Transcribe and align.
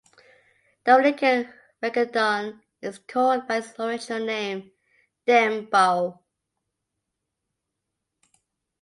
Dominican 0.83 1.53
reggaeton 1.83 2.59
is 2.81 2.97
called 2.97 3.47
by 3.47 3.57
its 3.57 3.79
original 3.79 4.25
name 4.25 4.71
"dem-bow". 5.27 6.19